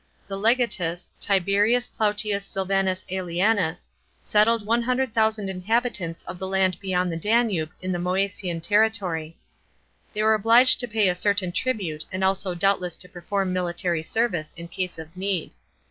[0.27, 3.89] The legatus, Tiberius Plautius Silvanus ^Elianus,
[4.19, 9.37] settled 100,000 inhabitants of the land beyond the Danube in the Moesian territory.
[10.13, 14.53] They were obliged to pay a certain tribute and also doubtless to perform military service
[14.53, 15.51] in case of need.